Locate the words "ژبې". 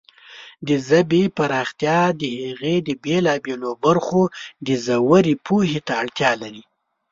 0.87-1.23